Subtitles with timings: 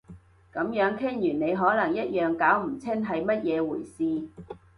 [0.51, 4.27] 噉樣傾完你可能一樣搞唔清係乜嘢回事